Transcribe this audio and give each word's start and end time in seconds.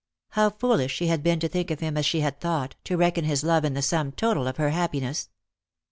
How 0.29 0.49
foolish 0.49 0.95
she 0.95 1.05
had 1.09 1.21
been 1.21 1.39
to 1.41 1.47
think 1.47 1.69
of 1.69 1.79
him 1.79 1.95
as 1.95 2.07
she 2.07 2.21
had 2.21 2.39
thought, 2.41 2.73
to 2.85 2.97
reckon 2.97 3.23
his 3.23 3.43
love 3.43 3.63
in 3.63 3.75
the 3.75 3.83
sum 3.83 4.11
total 4.13 4.47
of 4.47 4.57
her 4.57 4.71
happiness 4.71 5.29